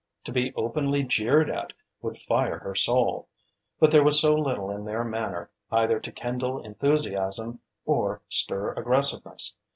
[0.23, 3.27] To be openly jeered at would fire her soul.
[3.79, 9.55] But there was so little in their manner either to kindle enthusiasm or stir aggressiveness.